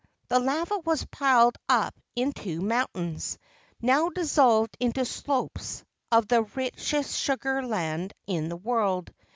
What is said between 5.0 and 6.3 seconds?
slopes of